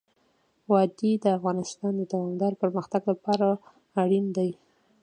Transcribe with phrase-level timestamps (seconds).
[0.71, 3.47] وادي د افغانستان د دوامداره پرمختګ لپاره
[4.01, 4.51] اړین دي.